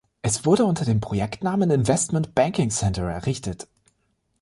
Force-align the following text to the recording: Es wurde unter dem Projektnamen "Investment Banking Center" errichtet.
Es 0.23 0.47
wurde 0.47 0.65
unter 0.65 0.83
dem 0.83 0.99
Projektnamen 0.99 1.69
"Investment 1.69 2.33
Banking 2.33 2.71
Center" 2.71 3.03
errichtet. 3.07 3.67